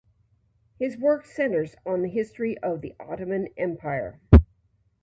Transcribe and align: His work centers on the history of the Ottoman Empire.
His 0.79 0.97
work 0.97 1.27
centers 1.27 1.75
on 1.85 2.01
the 2.01 2.09
history 2.09 2.57
of 2.57 2.81
the 2.81 2.95
Ottoman 2.99 3.49
Empire. 3.55 4.19